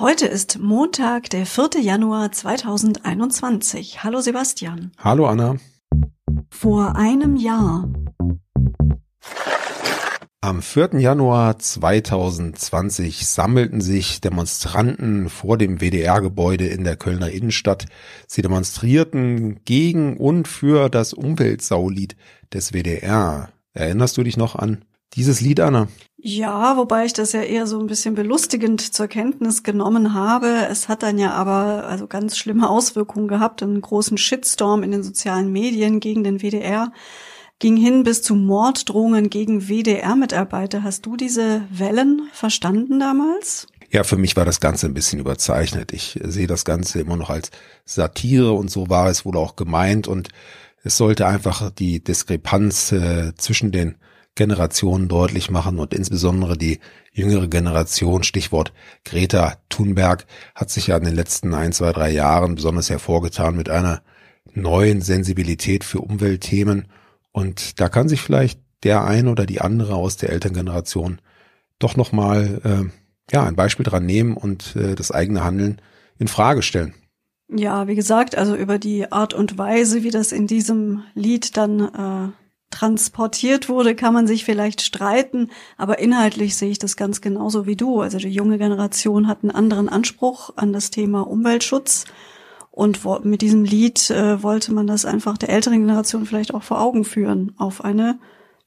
[0.00, 1.82] Heute ist Montag, der 4.
[1.82, 4.02] Januar 2021.
[4.02, 4.92] Hallo Sebastian.
[4.96, 5.56] Hallo Anna.
[6.48, 7.86] Vor einem Jahr.
[10.40, 10.92] Am 4.
[11.00, 17.84] Januar 2020 sammelten sich Demonstranten vor dem WDR-Gebäude in der Kölner Innenstadt.
[18.26, 22.16] Sie demonstrierten gegen und für das Umweltsaulied
[22.54, 23.50] des WDR.
[23.74, 24.82] Erinnerst du dich noch an
[25.14, 25.88] dieses Lied, Anna?
[26.16, 30.66] Ja, wobei ich das ja eher so ein bisschen belustigend zur Kenntnis genommen habe.
[30.70, 35.02] Es hat dann ja aber also ganz schlimme Auswirkungen gehabt, einen großen Shitstorm in den
[35.02, 36.92] sozialen Medien gegen den WDR
[37.60, 40.82] ging hin bis zu Morddrohungen gegen WDR-Mitarbeiter.
[40.82, 43.68] Hast du diese Wellen verstanden damals?
[43.90, 45.92] Ja, für mich war das Ganze ein bisschen überzeichnet.
[45.92, 47.50] Ich sehe das Ganze immer noch als
[47.84, 50.30] Satire und so war es wohl auch gemeint und
[50.82, 53.96] es sollte einfach die Diskrepanz äh, zwischen den
[54.34, 56.80] Generationen deutlich machen und insbesondere die
[57.12, 58.72] jüngere Generation, Stichwort
[59.04, 63.68] Greta Thunberg, hat sich ja in den letzten ein, zwei, drei Jahren besonders hervorgetan mit
[63.68, 64.02] einer
[64.54, 66.86] neuen Sensibilität für Umweltthemen
[67.32, 71.20] und da kann sich vielleicht der ein oder die andere aus der Elterngeneration
[71.78, 75.80] doch nochmal äh, ja, ein Beispiel dran nehmen und äh, das eigene Handeln
[76.18, 76.94] in Frage stellen.
[77.52, 81.80] Ja, wie gesagt, also über die Art und Weise, wie das in diesem Lied dann
[81.80, 82.39] äh,
[82.70, 87.76] transportiert wurde, kann man sich vielleicht streiten, aber inhaltlich sehe ich das ganz genauso wie
[87.76, 88.00] du.
[88.00, 92.04] Also die junge Generation hat einen anderen Anspruch an das Thema Umweltschutz
[92.70, 96.80] und mit diesem Lied äh, wollte man das einfach der älteren Generation vielleicht auch vor
[96.80, 98.18] Augen führen auf eine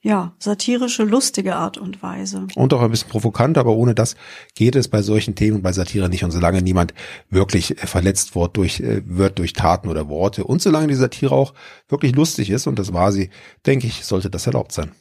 [0.04, 2.48] ja, satirische, lustige Art und Weise.
[2.56, 4.18] Und auch ein bisschen provokant, aber ohne das
[4.54, 6.26] geht es bei solchen Themen bei Satire nicht.
[6.26, 6.94] Und solange niemand
[7.30, 11.54] wirklich verletzt wird durch, äh, wird durch Taten oder Worte und solange die Satire auch
[11.88, 13.30] wirklich lustig ist, und das war sie,
[13.66, 14.92] denke ich, sollte das erlaubt sein.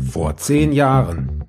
[0.00, 1.39] Vor zehn Jahren.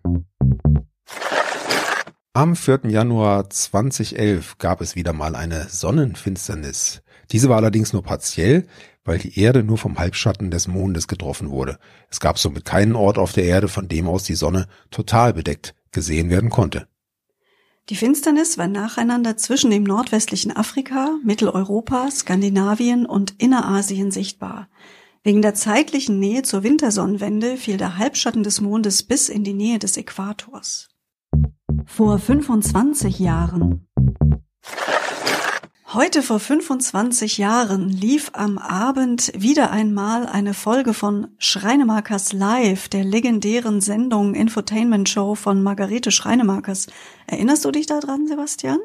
[2.33, 2.83] Am 4.
[2.87, 7.01] Januar 2011 gab es wieder mal eine Sonnenfinsternis.
[7.29, 8.67] Diese war allerdings nur partiell,
[9.03, 11.77] weil die Erde nur vom Halbschatten des Mondes getroffen wurde.
[12.09, 15.75] Es gab somit keinen Ort auf der Erde, von dem aus die Sonne total bedeckt
[15.91, 16.87] gesehen werden konnte.
[17.89, 24.69] Die Finsternis war nacheinander zwischen dem nordwestlichen Afrika, Mitteleuropa, Skandinavien und Innerasien sichtbar.
[25.23, 29.79] Wegen der zeitlichen Nähe zur Wintersonnenwende fiel der Halbschatten des Mondes bis in die Nähe
[29.79, 30.90] des Äquators.
[31.93, 33.85] Vor 25 Jahren.
[35.93, 43.03] Heute vor 25 Jahren lief am Abend wieder einmal eine Folge von Schreinemakers Live, der
[43.03, 46.87] legendären Sendung Infotainment Show von Margarete Schreinemakers.
[47.27, 48.79] Erinnerst du dich daran, Sebastian?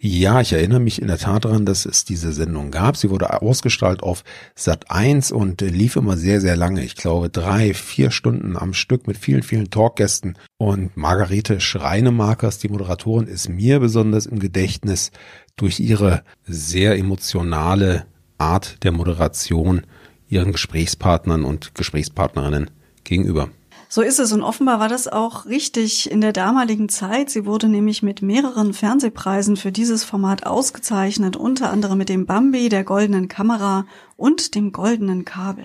[0.00, 2.96] Ja, ich erinnere mich in der Tat daran, dass es diese Sendung gab.
[2.96, 4.24] Sie wurde ausgestrahlt auf
[4.56, 6.82] Sat 1 und lief immer sehr, sehr lange.
[6.84, 10.36] Ich glaube drei, vier Stunden am Stück mit vielen, vielen Talkgästen.
[10.60, 15.10] Und Margarete Schreinemakers, die Moderatorin, ist mir besonders im Gedächtnis
[15.56, 18.04] durch ihre sehr emotionale
[18.36, 19.86] Art der Moderation
[20.28, 22.70] ihren Gesprächspartnern und Gesprächspartnerinnen
[23.04, 23.48] gegenüber.
[23.88, 27.30] So ist es und offenbar war das auch richtig in der damaligen Zeit.
[27.30, 32.68] Sie wurde nämlich mit mehreren Fernsehpreisen für dieses Format ausgezeichnet, unter anderem mit dem Bambi,
[32.68, 35.64] der goldenen Kamera und dem goldenen Kabel.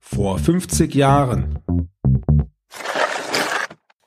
[0.00, 1.58] Vor 50 Jahren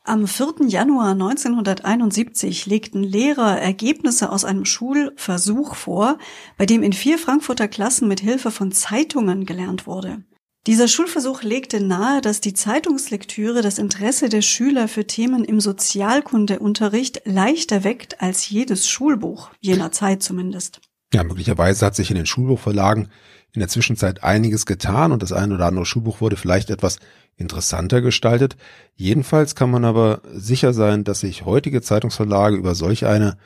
[0.10, 0.68] am 4.
[0.68, 6.18] Januar 1971 legten Lehrer Ergebnisse aus einem Schulversuch vor,
[6.58, 10.24] bei dem in vier Frankfurter Klassen mit Hilfe von Zeitungen gelernt wurde.
[10.68, 17.22] Dieser Schulversuch legte nahe, dass die Zeitungslektüre das Interesse der Schüler für Themen im Sozialkundeunterricht
[17.26, 20.82] leichter weckt als jedes Schulbuch, jener Zeit zumindest.
[21.14, 23.10] Ja, möglicherweise hat sich in den Schulbuchverlagen
[23.54, 27.00] in der Zwischenzeit einiges getan und das eine oder andere Schulbuch wurde vielleicht etwas
[27.40, 28.58] interessanter gestaltet.
[28.96, 33.38] Jedenfalls kann man aber sicher sein, dass sich heutige Zeitungsverlage über solch eine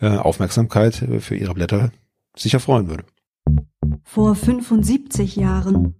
[0.00, 1.90] äh, Aufmerksamkeit äh, für ihre Blätter
[2.36, 3.04] sicher freuen würde.
[4.04, 5.94] Vor 75 Jahren.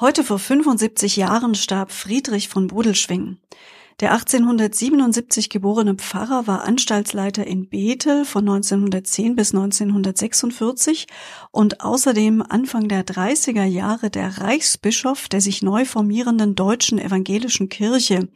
[0.00, 3.38] Heute vor 75 Jahren starb Friedrich von Bodelschwing.
[4.00, 11.06] Der 1877 geborene Pfarrer war Anstaltsleiter in Bethel von 1910 bis 1946
[11.52, 18.28] und außerdem Anfang der 30er Jahre der Reichsbischof der sich neu formierenden deutschen evangelischen Kirche.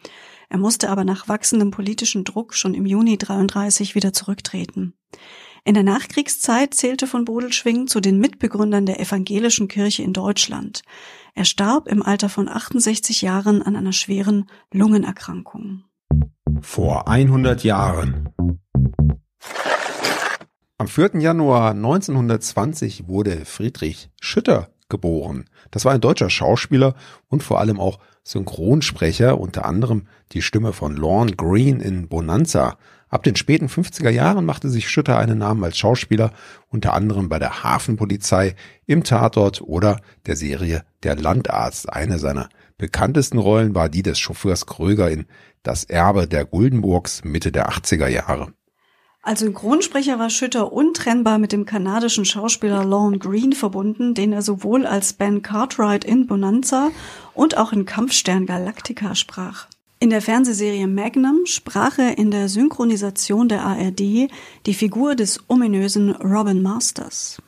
[0.48, 4.94] Er musste aber nach wachsendem politischen Druck schon im Juni 33 wieder zurücktreten.
[5.64, 10.82] In der Nachkriegszeit zählte von Bodelschwing zu den Mitbegründern der evangelischen Kirche in Deutschland.
[11.34, 15.84] Er starb im Alter von 68 Jahren an einer schweren Lungenerkrankung.
[16.60, 18.30] Vor 100 Jahren.
[20.78, 21.20] Am 4.
[21.20, 25.44] Januar 1920 wurde Friedrich Schütter geboren.
[25.70, 26.94] Das war ein deutscher Schauspieler
[27.28, 32.76] und vor allem auch Synchronsprecher, unter anderem die Stimme von Lorne Green in Bonanza.
[33.08, 36.32] Ab den späten 50er Jahren machte sich Schütter einen Namen als Schauspieler,
[36.68, 38.54] unter anderem bei der Hafenpolizei,
[38.84, 41.90] im Tatort oder der Serie Der Landarzt.
[41.90, 45.24] Eine seiner bekanntesten Rollen war die des Chauffeurs Kröger in
[45.62, 48.52] Das Erbe der Guldenburgs Mitte der 80er Jahre.
[49.28, 54.86] Als Synchronsprecher war Schütter untrennbar mit dem kanadischen Schauspieler Lorne Green verbunden, den er sowohl
[54.86, 56.90] als Ben Cartwright in Bonanza
[57.34, 59.66] und auch in Kampfstern Galactica sprach.
[60.00, 64.30] In der Fernsehserie Magnum sprach er in der Synchronisation der ARD
[64.64, 67.42] die Figur des ominösen Robin Masters.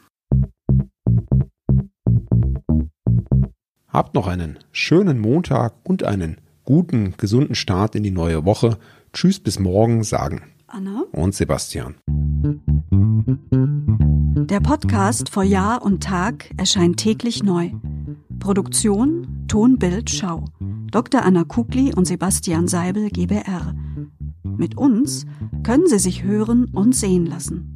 [3.89, 8.77] Habt noch einen schönen Montag und einen guten, gesunden Start in die neue Woche.
[9.15, 10.43] Tschüss bis morgen sagen
[10.73, 11.97] Anna und Sebastian.
[14.47, 17.73] Der Podcast vor Jahr und Tag erscheint täglich neu.
[18.39, 20.45] Produktion Ton, Bild, Schau.
[20.91, 21.23] Dr.
[21.23, 23.75] Anna Kugli und Sebastian Seibel GBR.
[24.45, 25.27] Mit uns
[25.63, 27.70] können Sie sich hören und sehen lassen.